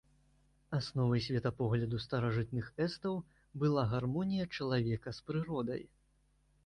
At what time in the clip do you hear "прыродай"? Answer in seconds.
5.29-5.89